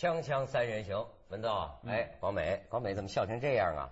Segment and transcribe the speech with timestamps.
[0.00, 3.84] 锵锵三人行，文道，哎，广美，广美怎么笑成这样啊？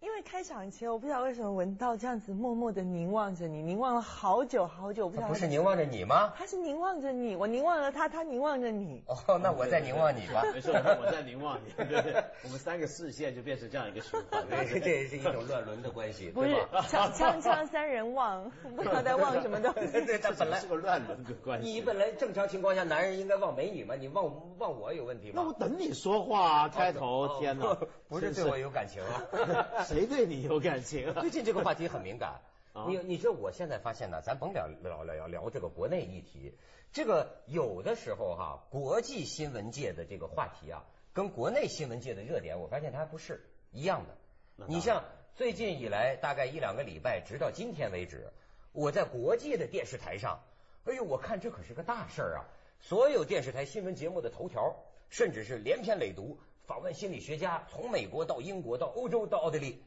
[0.00, 6.32] 因为开场前，我不知道为什么文道这样子默默的凝望着你，凝望了好久好久，我不知道不是凝望着你吗？
[6.38, 9.04] 他是凝望着你，我凝望了他，他凝望着你。
[9.06, 10.42] 哦，那我在凝望你吧。
[10.54, 12.24] 没事，我在凝望你，对对？
[12.44, 16.54] 我们三个视线就变成这样一个循环， 这这也是一种乱伦的关系，不是
[16.88, 19.92] 锵锵锵三人望，不知道在望什么东西。
[20.06, 21.70] 对，他本来是个乱伦的关系。
[21.70, 24.24] 你本来正常情况下，男人应该望美女嘛，你望
[24.56, 25.34] 望我有问题吗？
[25.36, 27.76] 那我等你说话啊，开头，天哪，
[28.08, 29.84] 不是对我有感情啊？
[29.90, 31.12] 谁对你有感情？
[31.14, 32.40] 最近这个话题很敏感，
[32.86, 36.54] 你你说我现在发现呢，咱甭聊聊聊聊这个国内议题，
[36.92, 44.64] 这个有的时候哈，国际新闻界的这个话题啊，跟国内新闻界的热点，我发现它还不是一样的。
[44.68, 45.02] 你像
[45.34, 48.30] 最近以来大概一两个礼拜，直到今天为止，
[48.70, 50.38] 我在国际的电视台上，
[50.84, 52.46] 哎呦，我看这可是个大事儿啊！
[52.80, 54.76] 所有电视台新闻节目的头条，
[55.08, 56.36] 甚至是连篇累牍，
[56.70, 59.82] 访问心理学家，从美国到英国到欧洲到奥地利。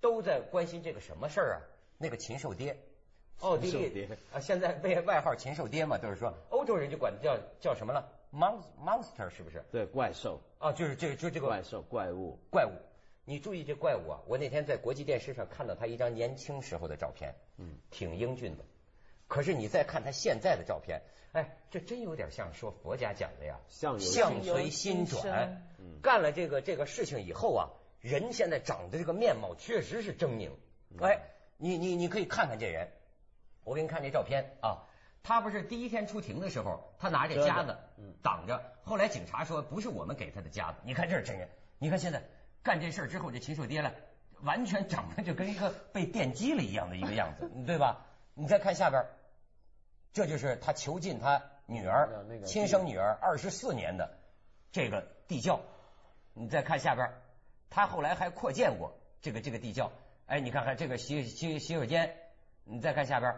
[0.00, 1.56] 都在关心这个什么事儿啊？
[1.98, 2.76] 那个禽兽爹，
[3.38, 9.64] 奥地利啊，现在被外号禽兽爹嘛，就是说欧洲人就管叫叫什么了？monster 是不是？
[9.70, 12.72] 对，怪兽啊，就是这就这个怪兽怪物怪物。
[13.24, 14.20] 你注意这怪物啊！
[14.26, 18.64] 我那天在国际电视上看到他一张年轻时候的照片，嗯，挺英俊的。
[19.28, 25.62] 可是你再看他现在的照片，哎，这真有点像说佛家讲的呀，相相随心转。
[26.02, 27.68] 干了这个这个事情以后啊。
[28.02, 30.50] 人现在长的这个面貌确实是狰狞，
[31.00, 31.18] 哎，
[31.56, 32.88] 你你你可以看看这人，
[33.64, 34.86] 我给你看这照片啊，
[35.24, 37.76] 他不是第一天出庭的时候，他拿着夹子
[38.22, 42.22] 挡着，后来警察说不是我们给他的夹子，你看这是真人，你看现在
[42.62, 43.92] 干这事之后，这禽兽爹了，
[44.42, 48.06] 完全长得就跟一个被电击了一样的一个样子， 对吧？
[48.38, 49.06] 你再看下边，
[50.12, 54.18] 这就是他囚禁他女儿亲生女儿二十四年的
[54.70, 55.58] 这个地窖，
[56.34, 57.10] 你再看下边。
[57.70, 58.92] 他后来还扩建过
[59.22, 59.90] 这个这个地窖，
[60.26, 62.14] 哎，你看看这个洗洗洗手间，
[62.64, 63.36] 你再看下边，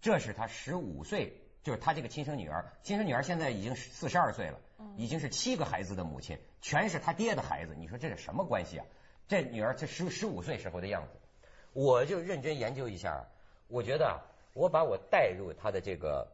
[0.00, 4.60] 这是他十五岁，就是他这个亲生女儿，亲生女儿现在已经四十二岁了，
[4.96, 8.86] 已经是七个孩子的母亲，全是他爹的孩子，你说这是什么关系啊？
[9.26, 11.18] 这女儿这十十五岁时候的样子，
[11.72, 13.26] 我就认真研究一下，
[13.70, 14.20] 我觉得啊
[14.52, 16.28] 我把我带入他的这个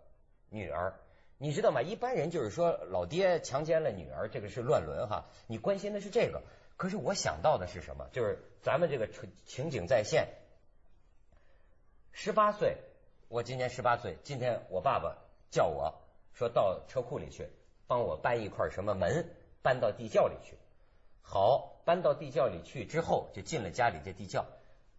[0.50, 0.94] 女儿。
[1.38, 1.82] 你知道吗？
[1.82, 5.26] 一般人就是说老爹强奸了女儿，这个是乱伦哈。
[5.46, 6.42] 你关心的是这个，
[6.78, 8.08] 可是我想到的是什么？
[8.10, 9.06] 就是咱们这个
[9.44, 10.28] 情景再现。
[12.10, 12.78] 十八岁，
[13.28, 15.18] 我今年十八岁，今天我爸爸
[15.50, 16.00] 叫我
[16.32, 17.50] 说到车库里去，
[17.86, 19.28] 帮我搬一块什么门，
[19.60, 20.56] 搬到地窖里去。
[21.20, 24.46] 好，搬到地窖里去之后，就进了家里这地窖，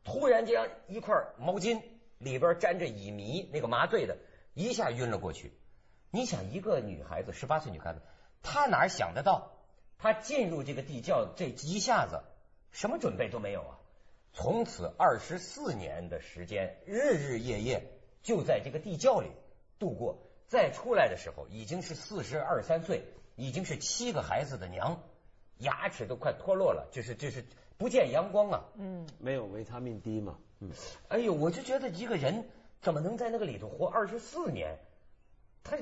[0.03, 1.81] 突然间一块毛巾
[2.17, 4.17] 里边沾着乙醚，那个麻醉的，
[4.53, 5.53] 一下晕了过去。
[6.09, 8.01] 你想一个女孩子，十八岁女孩子，
[8.41, 9.51] 她哪想得到，
[9.97, 12.23] 她进入这个地窖这一下子，
[12.71, 13.79] 什么准备都没有啊！
[14.33, 17.83] 从此二十四年的时间，日日夜夜
[18.21, 19.31] 就在这个地窖里
[19.79, 20.23] 度过。
[20.47, 23.03] 再出来的时候，已经是四十二三岁，
[23.35, 25.03] 已经是七个孩子的娘，
[25.57, 27.45] 牙齿都快脱落了，就是就是
[27.77, 28.65] 不见阳光啊！
[28.75, 30.37] 嗯，没有维他命 D 嘛？
[30.59, 30.71] 嗯，
[31.09, 32.49] 哎呦，我就觉得一个人
[32.81, 34.77] 怎么能在那个里头活二十四年？
[35.63, 35.81] 太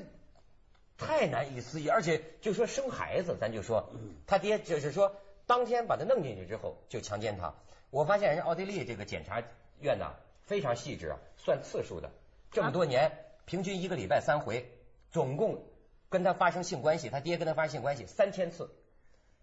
[0.98, 3.90] 太难以思议，而且就说生孩子，咱就说
[4.26, 5.14] 他爹就是说
[5.46, 7.54] 当天把他弄进去之后就强奸他。
[7.90, 9.42] 我发现人奥地利这个检察
[9.80, 12.10] 院呐非常细致啊，算次数的，
[12.50, 14.68] 这么多年平均一个礼拜三回，
[15.12, 15.64] 总共
[16.08, 18.70] 跟他发生性关系，他爹跟他发生性关系三千次，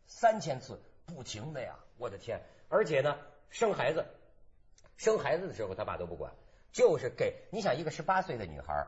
[0.06, 2.42] 三千次不停的呀，我的天！
[2.70, 3.18] 而且呢，
[3.50, 4.06] 生孩子
[4.98, 6.32] 生孩子的时候他爸都不管，
[6.72, 8.88] 就是给你想一个十八岁的女孩。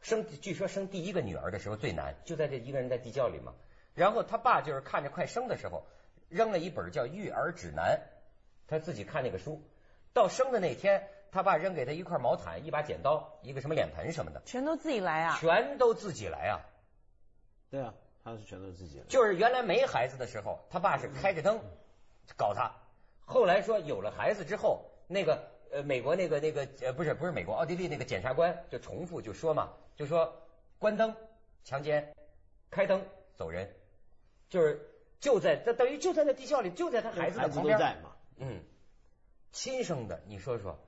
[0.00, 3.54] 生据说生第一个女儿的时候最难，就在这一个人在地窖里嘛。
[3.94, 5.86] 然后他爸就是看着快生的时候，
[6.28, 8.00] 扔了一本叫《育儿指南》，
[8.66, 9.62] 他自己看那个书。
[10.12, 15.38] 到生的那天，他爸扔给他一块毛毯、一把剪刀、一个什么脸盆什么的，全都自己来啊！
[15.38, 16.60] 全都自己来啊！
[17.70, 17.94] 对啊，
[18.24, 19.04] 他是全都自己来。
[19.08, 21.60] 就是原来没孩子的时候，他爸是开着灯
[22.36, 22.72] 搞他。
[23.24, 25.50] 后来说有了孩子之后，那个。
[25.74, 30.30] 呃，美国那个那个呃，不是不是美国，奥地利那个检察官就重复就说嘛，就说
[30.78, 31.16] 关灯
[31.64, 32.14] 强奸，
[32.70, 33.02] 开灯
[33.38, 33.74] 走人，
[34.50, 34.86] 就是
[35.18, 38.60] 就在他等于就在那地窖里，就在他孩子的旁边嘛，嗯，
[39.50, 40.78] 亲生的，你说说，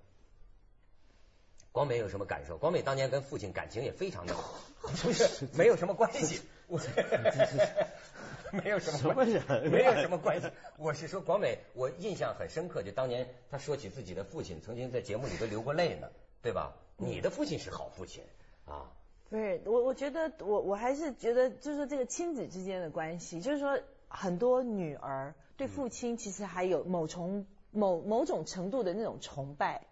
[1.72, 2.58] 广美有什么感受？
[2.58, 4.60] 广美当年跟父亲感情也非常的好，
[5.02, 6.78] 不是 没有什么关系，我。
[8.62, 10.49] 没有什么什么人，没有什么关系。
[10.77, 16.09] 我是说，广美，我印象很深刻，就当年他说起自己的父亲，曾经在节目里都流过泪呢，
[16.43, 16.75] 对吧？
[16.97, 18.23] 你的父亲是好父亲
[18.67, 18.93] 啊，
[19.29, 29.83] 不是我，我觉得我我还是觉得，就是说这个亲子之间的关系，就是说很多女儿对父亲其实还有某重某某种程度的那种崇拜。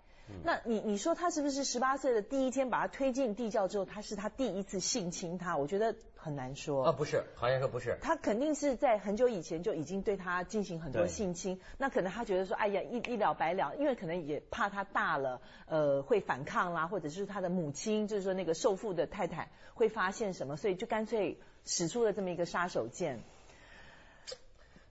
[0.44, 5.58] 那你你说他是不是十八岁的第一天把他推进地窖之后，他是他第一次性侵他？
[5.58, 6.84] 我觉得很难说。
[6.84, 7.98] 啊，不是，好像说不是。
[8.00, 23.18] 他肯定是在很久以前就已经对他进行很多性侵，那可能他觉得说，哎呀，一一了百了，因为可能也怕他大了，呃，会反抗啦，或者是他的母亲，就是说那个受父的太太会发现什么，所以就干脆使出了这么一个杀手锏。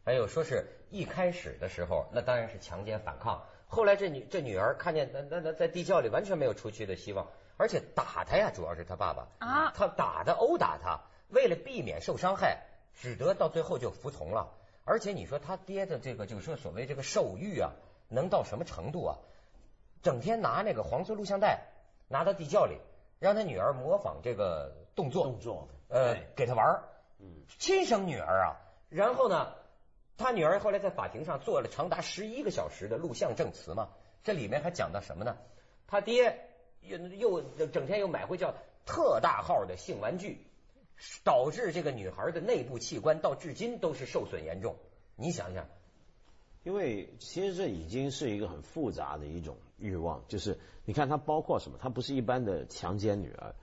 [0.04, 3.44] 还有说是一开始的时候，那当然是强奸反抗。
[3.68, 11.00] 后来这女这女儿看见那那那在地窖里完全没有出去的希望，而且打他呀，主要是他爸爸啊，他打他殴打他，
[11.32, 12.64] 为了避免受伤害，
[12.94, 14.54] 只得到最后就服从了。
[14.84, 17.72] 而且你说他爹的这个就是说所谓这个兽欲啊，
[18.10, 19.18] 能到什么程度啊？
[20.02, 21.68] 整天拿那个黄色录像带
[22.08, 22.78] 拿到地窖里，
[23.20, 26.84] 让他女儿模仿这个动作动作，呃，给他玩
[27.20, 27.28] 嗯，
[27.60, 28.58] 亲生女儿啊，
[28.90, 29.56] 然后呢？
[30.18, 33.90] 他女儿后来在法庭上做了长达十一个小时的录像证词嘛，
[34.24, 35.36] 这里面还讲到什么呢？
[35.88, 36.48] 他爹
[36.82, 38.54] 又又整天又买回叫
[38.86, 40.46] 特大号的性玩具，
[41.24, 44.76] 导致这个女孩的内部器官到至今都是受损严重。
[45.16, 45.68] 你想想，
[46.64, 51.78] 因为其实这已经是一个很复杂的一种欲望，就是你看它包括什么？
[51.82, 53.56] 它不是一般的强奸女儿，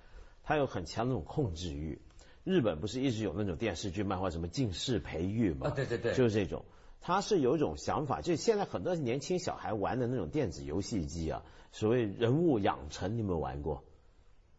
[0.43, 2.01] 它有很强那种控制欲。
[2.45, 5.69] 日本不是一直有那种电视剧、漫画，什么近视培育嘛？
[5.69, 6.65] 啊，对对对，就是这种。
[7.01, 13.85] 他是有一种想法，就现在很多年轻小孩玩的那种电子游戏机啊，所谓人物养成，你有没有玩过？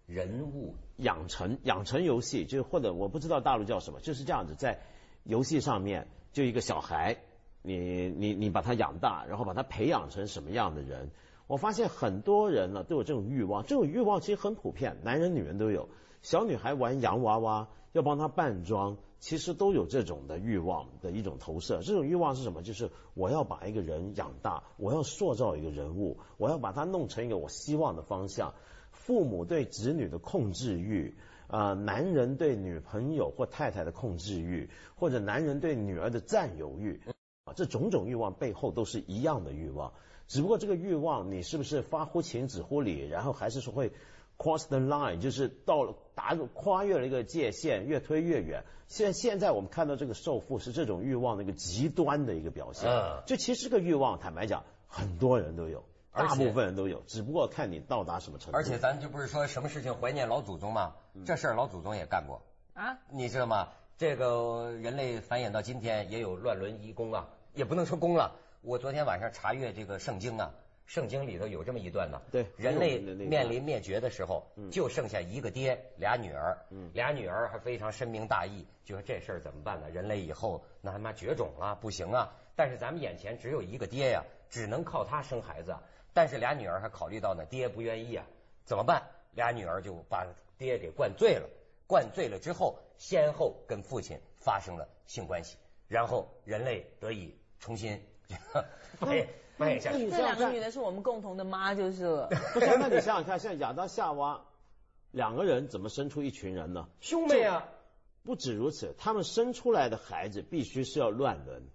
[0.05, 4.79] 人物养成养成游戏，就是或者我不知道大陆叫什么，就是这样子，在
[5.23, 7.17] 游戏上面就一个小孩，
[7.61, 11.09] 你你你把他养大，然后把他培养成什么样的人？
[11.47, 15.89] 我发现很多人呢都有这种欲望，这种欲望其实很普遍，男人女人都有。
[16.21, 17.67] 小女孩玩洋娃娃。
[17.91, 21.81] 要帮他扮装，其实都有这种的欲望的一种投射。
[21.81, 22.61] 这种欲望是什么？
[22.61, 28.53] 就是我要把一个人养大，我要塑造一个人物，我要把他弄成一个我希望的方向。
[29.09, 31.15] 父母对子女的控制欲，
[31.47, 37.01] 啊，男人对女朋友或太太的控制欲，或者男人对女儿的占有欲，
[37.45, 39.93] 啊，这种种欲望背后都是一样的欲望，
[40.27, 43.91] 只不过这个欲望你是不是发乎情止乎礼，然后还是说会。
[44.37, 48.63] Cross the line 就是到了达跨越了一个界限，越推越远。
[48.87, 52.89] 现现在我们看到这个受缚是这种欲望的一个极端的一个表现。
[52.89, 55.83] 嗯，这其实个欲望，坦白讲，很多人都有，
[56.27, 58.57] 大部分人都有，只不过看你到达什么程度。
[58.57, 60.93] 而且咱就不是说什么事情怀念老祖宗吗？
[61.25, 62.41] 这事儿老祖宗也干过
[62.73, 63.69] 啊，你知道吗？
[63.97, 68.35] 这个人类繁衍到今天也有乱伦遗宫啊，也不能说宫了。
[68.61, 70.51] 我昨天晚上查阅这个圣经啊。
[70.85, 76.57] 圣经里头有这么一段呢，对，人类面临灭绝的时候，就剩下一个爹，俩女儿，
[76.93, 79.87] 俩女儿还非常深明大义，就说这事儿怎么办呢？
[79.91, 82.33] 人类以后那他妈绝种了，不行啊！
[82.55, 85.75] 但是咱们眼前只有一个爹呀，只能靠他生孩子。
[86.13, 88.25] 但是俩女儿还考虑到呢，爹不愿意啊，
[88.65, 89.03] 怎么办？
[89.33, 90.27] 俩女儿就把
[90.57, 91.49] 爹给灌醉了，
[91.87, 95.57] 灌醉了之后，先后跟父亲发生了性关系，
[95.87, 98.01] 然后人类得以重新。
[98.99, 102.27] 这两个女的是我们共同的妈，就是了。
[102.53, 104.45] 不是，那你想想看，像亚当夏娃
[105.11, 106.87] 两个人怎么生出一群人呢？
[107.01, 107.67] 兄妹啊！
[108.23, 111.67] 不止如此，他们生出来的孩子必须是要乱伦。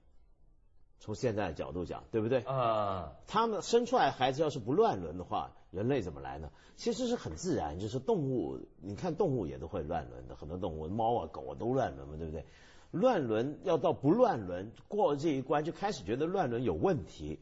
[1.04, 2.40] 从现在的角度讲，对不对？
[2.40, 3.12] 啊。
[3.26, 6.48] 他们生出来孩子要是不乱伦的话，人类怎么来呢？
[6.76, 12.46] 其实是很自然，就是动物，你看动物也都会乱伦的，很多动物，猫啊狗啊都乱伦嘛，对不对？
[12.90, 17.38] 乱伦要到不乱伦过了这一关，就开始觉得乱伦有问题。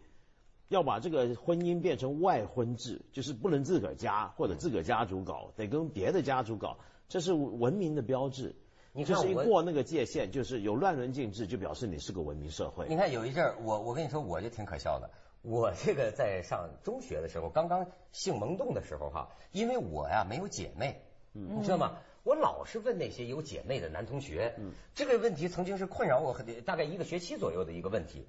[0.68, 6.78] 要把这个婚姻变成外婚制，就是不能自个儿家或者自个儿家族搞，得跟别的家族搞，
[7.08, 8.56] 这是文明的标志。
[8.92, 12.86] 你就是一过那个界限，就是有乱伦禁制，就表示你是个文明社会。
[12.88, 15.10] 你看有一阵儿，我我跟你说，我就挺可笑的。
[15.40, 21.96] 我这个在上中学的时候，刚刚性萌动的时候哈，因为我呀没有姐妹，你知道吗？
[22.22, 24.54] 我老是问那些有姐妹的男同学，
[24.94, 28.28] 这个问题曾经是困扰我很大概一个学期左右的一个问题。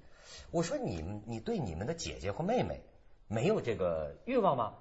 [0.50, 2.80] 我说你们，你对你们的姐姐或妹妹
[3.28, 4.74] 没有这个欲望吗？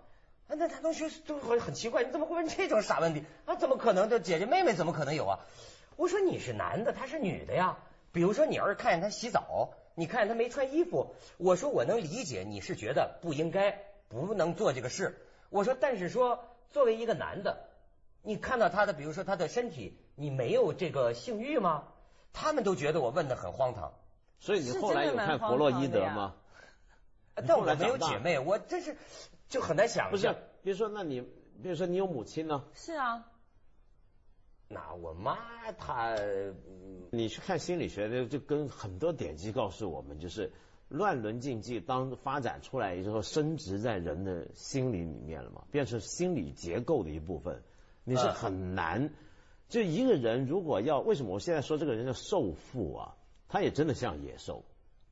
[0.48, 3.24] 啊，那男同学都很很奇怪，你怎么会问这种傻问题？
[3.46, 4.10] 啊，怎么可能？
[4.10, 5.40] 这姐姐妹妹怎么可能有啊？
[5.96, 7.78] 我说你是男的，她是女的呀。
[8.12, 15.18] 比如说你要是看见她洗澡，你看见她没穿衣服，我说我能理解你是觉得不应该不能做这个事。
[15.50, 17.70] 我说但是说作为一个男的，
[18.22, 21.86] 你看到她的，比如说她的身体，你没有这个性欲吗？
[22.34, 23.94] 他们都觉得我问的很荒唐。
[24.40, 26.36] 所以你后来有看弗洛伊德吗？
[27.48, 28.96] 但我没有姐妹，我真是
[29.50, 30.12] 就很难想。
[30.12, 32.64] 不是，比如说，那你比如说你有母亲呢？
[32.74, 33.26] 是啊。
[34.74, 35.38] 那我妈
[35.78, 36.16] 她，
[37.12, 40.52] 你去看心理学的，就跟很多典籍告诉我们，就是
[40.90, 47.62] 乱伦禁忌当发展出来之后，升值在人的心理里面了嘛，变成心理结构的一部分，
[48.04, 49.12] 你是很难。
[49.70, 53.16] 就一个人如果要，为什么我现在说这个人叫兽父啊？
[53.48, 54.66] 他也真的像野兽，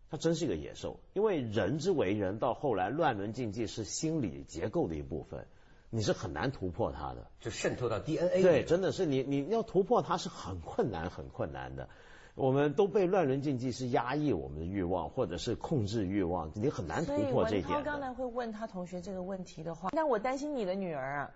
[0.09, 5.45] 他真是一个野兽，因为人之为人，到后来乱伦禁忌是心理结构的一部分。
[5.93, 8.41] 你是很难突破它的，就渗透到 DNA。
[8.41, 11.87] 对，真的是你你要突破它是很困难很困难的。
[12.33, 17.67] 我们都被乱伦禁忌是压抑我们的欲望，或者是控制欲望，你很难突破这一点。
[17.67, 21.31] 所以刚才会问他同学这个问题的话，那我担心你的女儿啊。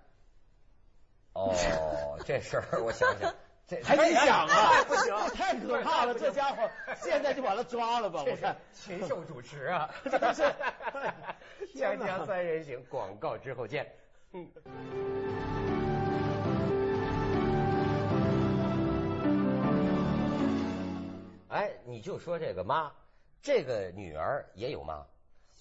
[1.33, 3.35] 哦，这事儿我想想，
[3.67, 6.69] 这还得想啊，不行，太可怕了，这家伙
[7.03, 10.43] 现在就把他抓了吧，我看禽兽主持啊， 真是。
[11.75, 13.85] 锵锵三人行，广告之后见。
[14.35, 14.45] 嗯，
[21.47, 22.91] 哎，你就说这个妈，
[23.41, 25.05] 这个女儿也有妈。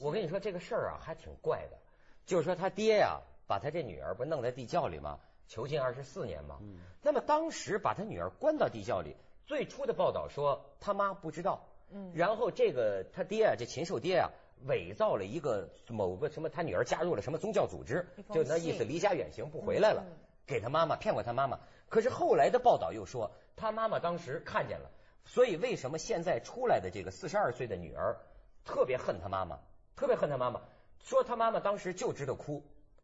[0.01, 1.79] 我跟你说这个事儿啊，还挺怪的。
[2.27, 5.21] 就是说他爹呀，把他这女儿不弄在地窖里吗？
[5.47, 6.59] 囚禁二十四年吗？
[6.61, 6.81] 嗯。
[7.01, 9.15] 那么当时把他女儿关到地窖里，
[9.47, 11.65] 最初的报道说他妈不知道。
[11.93, 12.11] 嗯。
[12.13, 14.31] 然后这个他爹啊，这禽兽爹啊。
[14.67, 20.05] 伪造了一个某个什么，他女儿加入了什么宗教组织，就那意思离家远行不回来了，
[20.47, 21.61] 给他妈妈骗过他妈妈。
[21.89, 24.91] 可是后来的报道又说，他妈妈当时看见了，
[25.25, 28.17] 所以为什么现在出来的这个四十二岁的女儿
[28.65, 29.59] 特别恨他妈妈，
[29.97, 30.61] 特别恨他妈妈，
[30.99, 32.63] 说他妈妈当时就知道哭，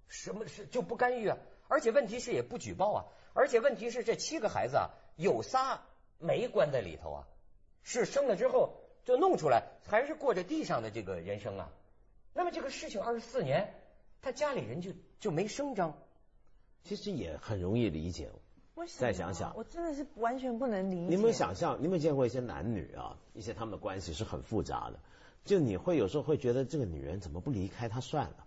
[0.09, 1.37] 什么是就不干预啊？
[1.69, 3.05] 而且问题是也不举报啊，
[3.35, 5.83] 而且问题是这七个孩子啊，有仨
[6.19, 7.29] 没关在里头啊，
[7.83, 8.80] 是生了之后。
[9.05, 11.71] 就弄出来，还是过着地上的这个人生啊？
[12.35, 13.75] 那么这个事情二十四年，
[14.23, 15.99] 他家里人就就没声张，
[16.85, 18.31] 其实也很容易理解。
[18.97, 21.07] 再想想，我真的是完全不能理解。
[21.09, 21.79] 你有没有想象？
[21.81, 23.19] 你有没有见过一些男女啊？
[23.35, 24.99] 一些他们的关系是很复杂的。
[25.45, 28.47] 就你会有时候会觉得这个女人怎么不离开他算了？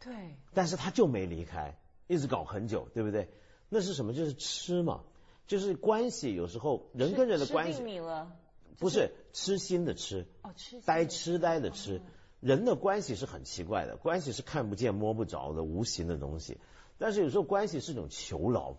[0.00, 0.12] 对。
[0.52, 1.76] 但是他就没离开，
[2.08, 3.28] 一直搞很久，对不对？
[3.68, 4.12] 那是什么？
[4.12, 5.04] 就是吃嘛，
[5.46, 6.34] 就是关系。
[6.34, 7.80] 有时候人跟人的关系。
[8.78, 12.00] 不是痴心的痴，哦，痴呆痴呆的痴，
[12.40, 16.58] 人的关系是很奇怪的，关系是看不见摸不着的无形的东西，
[16.98, 18.76] 但是有时候关系是种囚牢，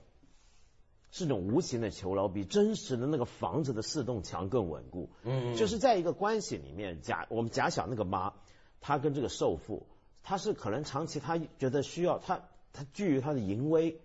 [1.11, 5.09] 是种无形的囚牢，比真实的那个房子的四栋墙更稳固。
[5.23, 8.33] 嗯，就是在一个关系里面，假我们假想那个妈，
[8.79, 9.87] 她跟这个受父，
[10.23, 12.41] 她是可能长期她觉得需要她，
[12.73, 13.99] 她基于她的淫威，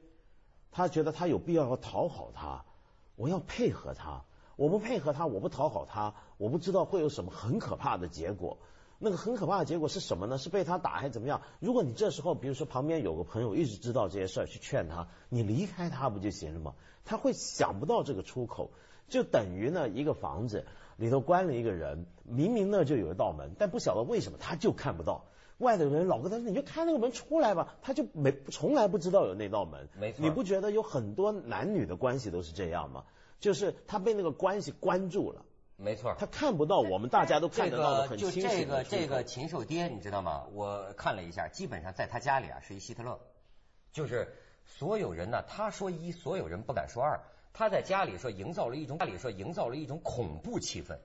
[0.71, 2.65] 她觉得她有必要要讨好他，
[3.15, 4.25] 我要配合他。
[4.57, 8.59] 我不配合他，我不讨好他，我不知道会有什么很可怕的结果。
[8.99, 10.39] 那个很可怕的结果是什么呢？
[10.39, 11.43] 是被他打还是怎么样？
[11.61, 16.75] 如果你这时候，比如说旁边有个朋友一直知道这些事儿，去劝他，你离开他不就行了吗？
[17.05, 18.71] 他会想不到这个出口，
[19.09, 20.65] 就等于呢一个房子
[20.97, 25.27] 里头关了一个人，明明那就有一道门，但不晓得为什么他就看不到。
[25.59, 29.89] 外头人老跟他说，你就开那个门出来吧，他就没从来不知道有那道门。
[30.01, 33.05] 没错，你不觉得有很多男女的关系都是这样吗？
[33.39, 35.45] 就是他被那个关系关住了，
[35.77, 40.47] 没错，他看不到我们大家都看得到的很清楚就这个这个禽兽爹，你知道吗？
[40.53, 43.21] 我看了一下，基本上在他家里啊是一希特勒，
[43.93, 47.21] 就是所有人呢，他说一，所有人不敢说二。
[47.53, 50.99] 他在家里说营造了一种家里说营造了一种恐怖气氛，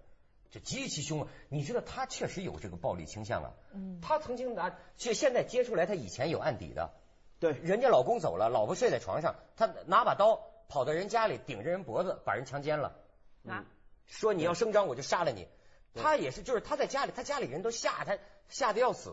[0.50, 1.26] 就极其凶。
[1.48, 3.52] 你知道他确实有这个暴力倾向啊。
[3.74, 4.00] 嗯。
[4.02, 6.92] 他曾经拿，就现在揭出来他以前有案底的。
[7.40, 7.54] 对。
[7.54, 10.51] 人家老公走了，老婆睡在床上，他拿把刀。
[10.72, 12.96] 跑到人家里顶着人脖子把人强奸了，
[13.46, 13.66] 啊！
[14.06, 15.46] 说你要声张我就杀了你。
[15.94, 19.12] 他也是，就是他在家里，他家里人都吓他，吓得要死。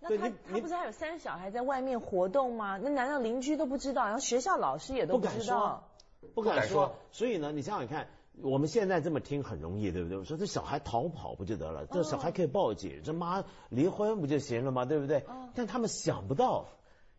[0.00, 2.76] 那他他不是还有三个小孩在外面活动吗？
[2.82, 4.02] 那难道邻居都不知道？
[4.06, 5.88] 然后学校老师也都不知道？
[6.34, 6.96] 不敢说。
[7.12, 8.08] 所以呢，你想想看，
[8.42, 10.18] 我们现在这么听很容易，对不对？
[10.18, 11.86] 我说这小孩逃跑不就得了？
[11.86, 14.84] 这小孩可以报警，这妈离婚不就行了吗？
[14.84, 15.24] 对不对？
[15.54, 16.66] 但他们想不到，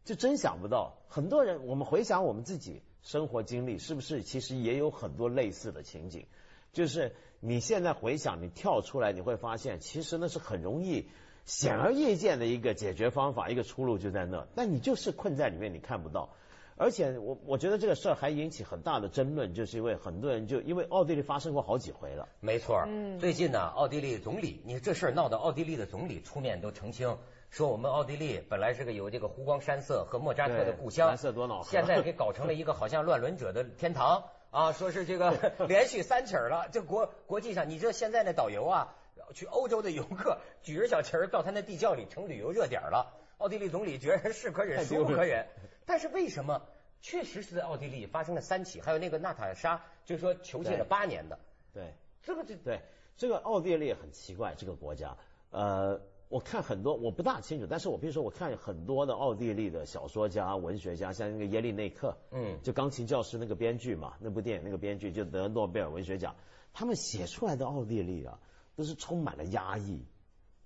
[0.03, 0.97] 就真想不到。
[1.07, 2.83] 很多人，我们回想我们自己。
[3.07, 6.25] 生活经历是不是其实也有很多类似的情景？
[6.73, 11.07] 就是你现在回想，你跳出来，你会发现，其实那是很容易、
[11.45, 14.45] 显而易见的一个解决方法，一个出路就在那。
[14.55, 16.35] 但你就是困在里面，你看不到。
[16.75, 22.27] 而且我我觉得这个事儿还引起很大的争论，就是因为很多人就因为奥地利发生过好几回了。
[22.41, 27.17] 没错，嗯，最近呢，奥地利总理，你这事儿闹得奥地利的总理出面都澄清。
[27.49, 31.17] 说我们奥地利本来是个有这个湖光山色和莫扎特的故乡，
[31.63, 34.71] 现在给搞成了一个好像乱伦者的天堂 啊！
[34.71, 38.95] 说是这个连续三起了，这国国际上，你知道现在那导游啊，
[39.33, 43.13] 去欧洲的游客举着小旗儿到他那地窖里成旅游热点了。
[43.37, 45.47] 奥地利总理觉得是可忍孰不可忍，
[45.85, 46.63] 但是为什么
[47.01, 51.37] 确实是在奥地利发生了三起，还有那个娜塔莎，就是说囚禁了八年的。
[51.73, 52.81] 对，这个就对，
[53.15, 55.15] 这个奥地利很奇怪，这个国家，
[55.51, 66.35] 呃，我看很多我不大清楚，但是我比如说我看很多的奥地利的小说家、文学家，像那个耶利内克，嗯，就钢琴教师那个编剧嘛，那部电影那个编剧就得诺贝尔文学奖，
[66.73, 68.39] 他们写出来的奥地利啊，
[68.75, 70.03] 都是充满了压抑，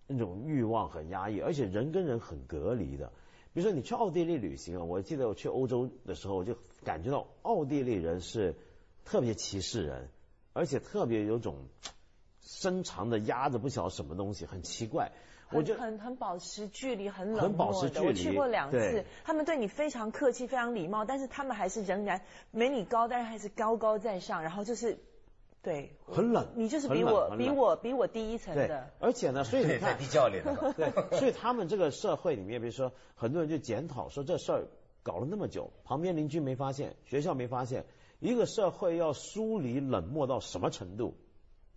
[0.08, 3.12] 那种欲望很压抑，而且人跟人很隔离的。
[3.54, 8.56] 比如说你去奥地利旅行啊，我记得我去欧洲的时候，我就感觉到奥地利人是
[9.06, 10.10] 特别歧视人，
[10.54, 11.58] 而且特别有种
[12.40, 15.12] 深长的压着不晓得什么东西，很奇怪。
[15.54, 17.90] 我就很很保持距离，很冷很保漠的。
[17.90, 24.98] 持距离我去过两次，他们对你非常客气，非常礼貌，但是他们还是仍然没你高，但是还是高高在上，然后就是
[25.62, 30.42] 对，很冷，你就是比我比我比我低一层的，，而且呢， 所以你在看地窖里。
[30.76, 34.68] 对， 所以他们这个社会里面，比如说很多人就检讨说这事儿
[35.04, 37.86] 搞了那么久，旁边邻居没发现，学校没发现，
[38.20, 41.16] 一个社会要疏离冷漠到什么程度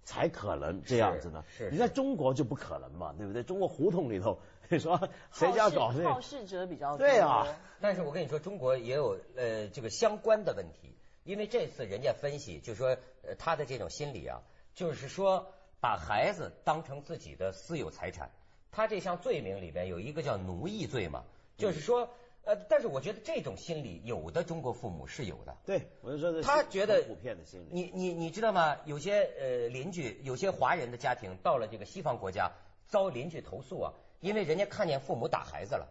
[0.05, 1.45] 才可能这样子呢？
[1.49, 3.43] 是是你在中国就不可能嘛，对不对？
[3.43, 6.11] 中国胡同里头， 你说谁家搞这个？
[6.13, 6.99] 好事者比较多。
[6.99, 7.47] 对啊，
[7.81, 10.95] 但是我跟你说，中国也有呃这个相关的问题，
[11.25, 14.41] 因为这次人家分析，就是说呃他的这种心理啊，
[14.75, 15.47] 就是说
[15.81, 18.31] 把孩子当成自己的私有财产。
[18.71, 21.23] 他这项罪名里边有一个叫奴役罪嘛，
[21.57, 22.11] 就是说
[22.45, 25.57] 呃，但是我觉得这种心理有的中国父母是有的。
[25.65, 27.69] 对，我就说这他觉得普遍的心理。
[27.71, 28.77] 你你你知道吗？
[28.85, 32.53] 有些呃邻居，有些华人的家庭到了这个西方国家，
[32.89, 35.89] 遭邻居投诉啊，因为人家看见父母打孩子了，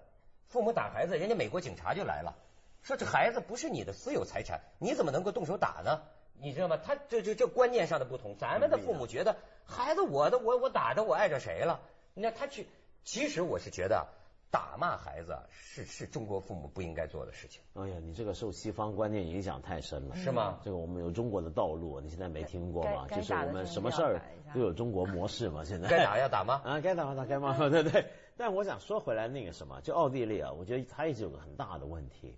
[0.48, 2.36] 父母打孩子，人家美国警察就来了，
[2.82, 6.02] 说这孩子不是你的私有财产，你怎么能够动手打呢？
[6.40, 6.78] 你知道吗？
[6.78, 11.80] 他这这这观念上的不同，咱们的父母觉得孩子我的我我打的我碍着谁了？
[12.14, 12.68] 那他去，
[13.04, 14.08] 其实我是觉得
[14.54, 20.16] 打骂孩子是是中国父母不应该做的事情，哎呀，你这个受西方观念影响太深了。
[20.16, 20.60] 是吗？
[20.64, 23.08] 这个我们有中国的道路，你现在没听过吗？
[23.10, 24.22] 就是我们什么事儿
[24.54, 26.62] 都有中国模式嘛， 现在该打要打吗？
[26.64, 28.06] 啊，该打打该骂，对对。
[28.38, 32.38] 但我想说回来，那个什么，就奥地利啊，我觉得它一直有个很大的问题，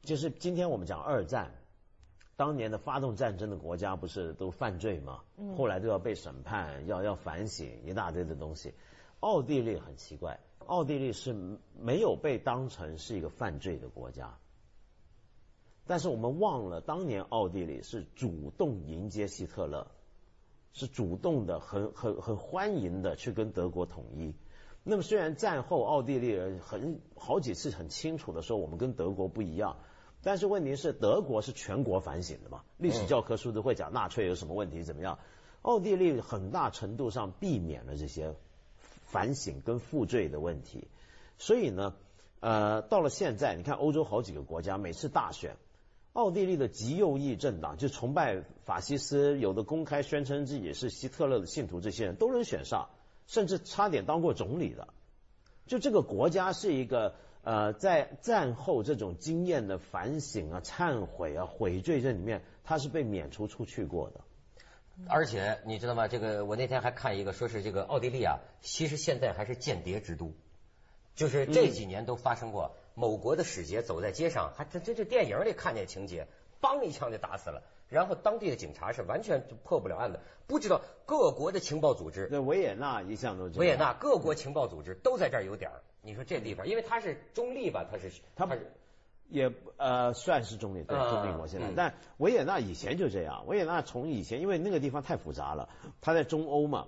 [0.00, 1.50] 就是今天我们讲二战，
[2.36, 5.20] 当年的发动战争的国家不是都犯罪吗？
[5.58, 8.72] 后来都要被审判，要要反省一大堆的东西。
[9.20, 11.34] 奥地利很奇怪，奥地利是
[11.78, 14.38] 没有被当成是一个犯罪的国家。
[15.86, 19.86] 但是我们忘了，当年奥地利是主动迎接希特勒，
[20.72, 24.34] 是主动的、很很很欢迎的去跟德国统一。
[24.84, 29.76] 那么虽然战后奥地利人很好几次很清楚的说我们跟德国不一样，
[30.22, 35.18] 但是问题是德国是全国反省的嘛，历史教科书都会讲纳粹有什么问题怎么样，
[35.62, 38.34] 奥地利很大程度上避免了这些
[39.10, 40.86] 反省跟负罪的问题，
[41.36, 41.94] 所以呢，
[42.40, 45.56] 呃，到了现在你看欧洲好几个国家每次大选。
[46.12, 52.88] 奥地利的极右翼政党就崇拜法西斯，有的公开宣称自己是希特勒的信徒，这些人都能选上，
[53.28, 54.88] 甚至差点当过总理的。
[55.66, 64.20] 就这个国家是一个呃，在战后这种经验的反省啊、忏悔啊、悔罪这里面，他是被免除出去过的。
[65.08, 66.08] 而且你知道吗？
[66.08, 70.32] 这个我那天还看一个，说是这个奥地利啊，其实现在还是间谍之都，
[71.14, 72.76] 就是这几年都发生过。
[72.94, 76.26] 某国的使节走在街上，还这这这电影里看见情节，
[76.60, 77.62] 梆一枪就打死了。
[77.88, 83.58] 然后当地的警察是完全就破不了案的，不知道各国的情报组织，那维也纳一向都。
[83.58, 85.82] 维也纳各国情报组织都在这儿有点儿。
[86.02, 88.70] 你说这地方，因为它是中立吧，它是它不是
[89.30, 93.46] 也呃算是中立，对嗯中立国现在，嗯但维也纳以前就这样。
[93.46, 95.68] 维也纳从以前，因为那个地方太复杂了，
[96.00, 96.86] 它在中欧嘛，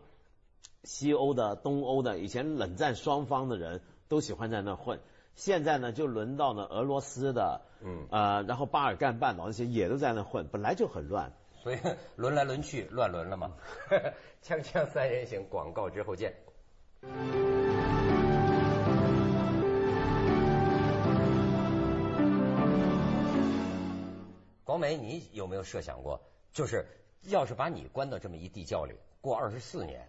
[0.84, 5.00] 西欧的、东欧的，以前冷战双方的人都喜欢在那混。
[5.34, 11.32] 现在呢，就轮到呢俄罗斯的，嗯呃，然后巴尔干半岛那些也都在那混，本来就很乱。
[11.62, 11.78] 所以
[12.16, 13.52] 轮来轮去，乱轮了嘛。
[14.44, 16.34] 锵锵三人行，广告之后见。
[24.82, 26.20] 广美，你有没有设想过，
[26.52, 26.86] 就是
[27.22, 30.08] 要是把你关到这么一地窖里过二十四年，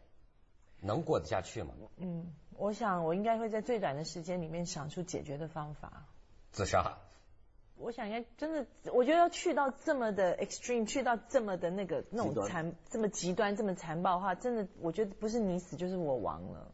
[0.81, 1.75] 能过得下去吗？
[1.97, 6.07] 嗯，我想我应该会在最短的时间里面想出解决的方法。
[6.51, 6.97] 自杀？
[7.75, 16.72] 我想应该真的，我觉得要去到这么的 extreme，去到这么的那个那种残，这么极端，这么残暴的话，真的，我觉得不是你死就是我亡了。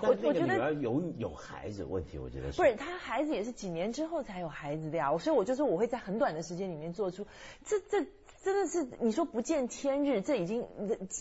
[0.00, 7.26] 我我觉得有有孩子问题，我觉得不是，他孩子也是几年之后才有孩子的呀，所以我就说我会在很短的时间里面做出，
[7.64, 8.06] 这这
[8.42, 10.66] 真的是你说不见天日，这已经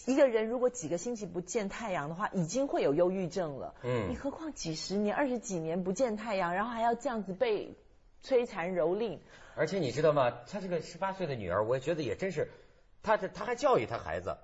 [0.05, 3.75] 一个人如果几个星期不见太阳的话，已经会有忧郁症了。
[3.83, 7.75] 嗯你何况几十年、二十几年不见太阳，然后还要这样子被
[8.23, 9.19] 摧残蹂躏。
[9.55, 10.31] 而且你知道吗？
[10.49, 12.47] 他这个十八岁的女儿，我觉得也真是，
[13.03, 14.37] 他这他还教育他孩子，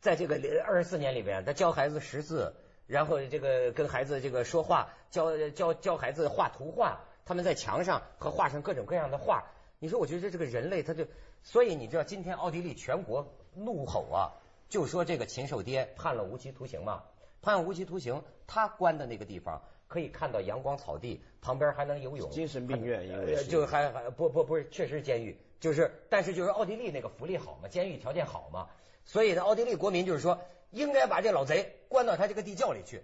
[0.00, 2.54] 在这个二十四年里边，他教孩子识字，
[2.86, 9.44] 然后这个跟孩子这个说话，教教教孩子画图画，他们在墙上和画上各种各样的画。
[9.78, 11.06] 你说，我觉得这个人类他就，
[11.42, 14.32] 所以你知道今天奥地利全国怒吼啊，
[14.68, 17.02] 就说这个禽兽爹判了无期徒刑嘛，
[17.42, 19.62] 判无期徒刑，他关的那个地方。
[19.86, 22.28] 可以看到阳光草地，旁边还能游泳。
[22.30, 28.66] 精神病院，因为就还还不不不是，确实是监狱，就是但是就是奥地利那个福利好嘛，监狱条件好嘛，
[29.04, 30.40] 所以呢，奥地利国民就是说，
[30.70, 33.02] 应该把这老贼关到他这个地窖里去。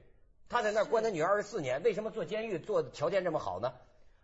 [0.48, 3.72] 他在那儿关他女儿二十四年，为什么做监狱做的条件这么好呢？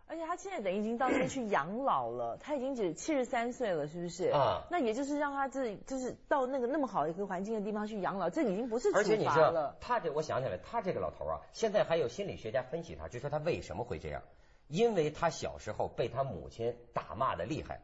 [0.09, 4.29] 而且他现在等于已经到那边去养老了，他已经只七十三岁了，是不是？
[4.29, 4.65] 啊。
[4.71, 14.21] 那也就是让他自己就是到那个那么好一个环境的地方去养老，这已经不是而且你知道，他这我想起来，他这个老头啊，现在还有心理学家分析他，就说他为什么会这样？
[14.67, 17.79] 因为他小时候被他母亲打骂的厉害，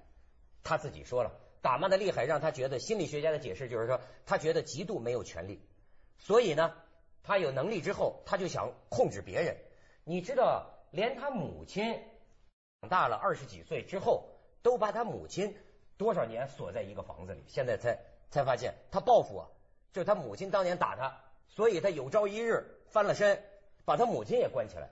[0.64, 1.32] 他自己说了，
[1.64, 5.62] 打骂的厉害让他觉得心理学家的解释就是说，他觉得极度没有权利，
[6.20, 6.76] 所以呢，
[7.24, 9.56] 他有能力之后，他就想控制别人。
[10.04, 12.04] 你知道，连他母亲。
[12.82, 14.28] 长大了二十几岁之后，
[14.62, 15.56] 都把他母亲
[15.96, 17.98] 多少年锁在一个房子里，现在才
[18.30, 19.48] 才发现他报复啊，
[19.94, 23.42] 就是他母亲当年打他，所以他有朝一日翻了身，
[23.86, 24.90] 把他母亲也关起来。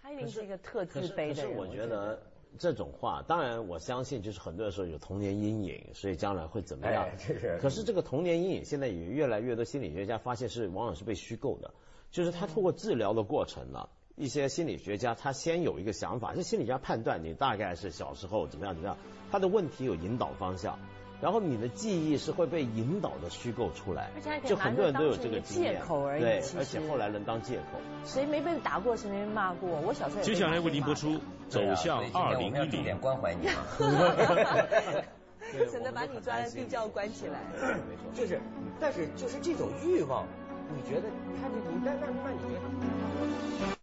[0.00, 1.34] 他一定是一个特自卑的人。
[1.34, 2.22] 可是我觉得
[2.58, 7.06] 这种话，当然我相信，就是很多人说有童年阴影，所以将来会怎么样？
[7.18, 7.58] 是。
[7.60, 11.72] 可是这个童年阴影，现在也越来越多心理学家发现是往往是被虚构的，
[12.10, 13.88] 就是他通过治疗的过程呢。
[14.16, 18.96] 一些心理学家他先有一个想法，这心理学家判断你大概是小时候怎么样怎么样，
[19.30, 20.76] 他的问题有引导方向，
[21.20, 24.10] 然后你的记忆是会被引导的虚构出来，
[24.44, 27.80] 就很多人都有这个借口而已，对，而且后来能当借口。
[28.04, 29.68] 谁没被打过，谁没被骂过？
[29.80, 31.14] 我小时候接下来为您播出
[31.48, 33.54] 《走向二零一零》，重点关怀你嘛，
[35.70, 37.40] 省得把你抓在地窖关起来。
[37.60, 38.40] 没错，就是，
[38.78, 40.24] 但是就是这种欲望，
[40.76, 41.08] 你觉得
[41.40, 42.54] 他这你那那那你觉
[43.66, 43.77] 得？